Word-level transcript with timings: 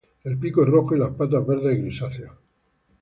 El 0.23 0.39
pico 0.39 0.63
es 0.63 0.67
rojo 0.69 0.95
y 0.95 0.97
las 0.99 1.11
patas 1.11 1.45
verde 1.45 1.75
grisáceo. 1.75 2.33